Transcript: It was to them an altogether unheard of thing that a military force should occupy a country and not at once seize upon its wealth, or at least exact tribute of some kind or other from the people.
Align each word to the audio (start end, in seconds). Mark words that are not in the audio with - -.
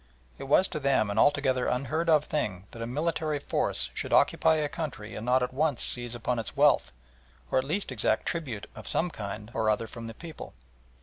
It 0.39 0.45
was 0.45 0.67
to 0.69 0.79
them 0.79 1.11
an 1.11 1.19
altogether 1.19 1.67
unheard 1.67 2.09
of 2.09 2.25
thing 2.25 2.65
that 2.71 2.81
a 2.81 2.87
military 2.87 3.37
force 3.37 3.91
should 3.93 4.11
occupy 4.11 4.55
a 4.55 4.67
country 4.67 5.13
and 5.13 5.23
not 5.23 5.43
at 5.43 5.53
once 5.53 5.83
seize 5.83 6.15
upon 6.15 6.39
its 6.39 6.57
wealth, 6.57 6.91
or 7.51 7.59
at 7.59 7.63
least 7.65 7.91
exact 7.91 8.25
tribute 8.25 8.65
of 8.75 8.87
some 8.87 9.11
kind 9.11 9.51
or 9.53 9.69
other 9.69 9.85
from 9.85 10.07
the 10.07 10.15
people. 10.15 10.55